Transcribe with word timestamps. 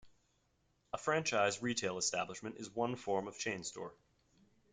A 0.93 0.97
franchise 0.97 1.61
retail 1.61 1.99
establishment 1.99 2.55
is 2.57 2.71
one 2.75 2.95
form 2.95 3.27
of 3.27 3.37
chain 3.37 3.63
store. 3.63 3.93